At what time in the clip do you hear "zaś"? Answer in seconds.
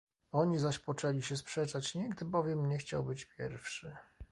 0.59-0.79